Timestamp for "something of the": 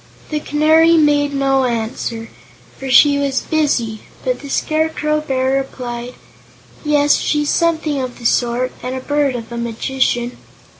7.51-8.25